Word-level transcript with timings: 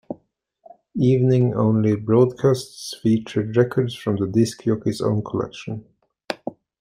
Evening-only 0.95 1.95
broadcasts 1.95 2.97
featured 3.03 3.55
records 3.55 3.93
from 3.93 4.15
the 4.15 4.25
disc 4.25 4.63
jockey's 4.63 4.99
own 4.99 5.23
collection. 5.23 5.85